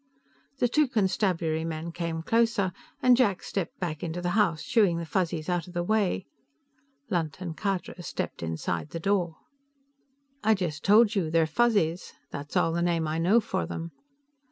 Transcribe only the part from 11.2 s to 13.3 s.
They're Fuzzies. That's all the name I